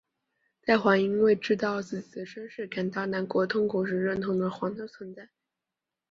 [0.63, 5.29] 在煌因为知道自己的身世感到难过和痛苦时认同了煌的存在。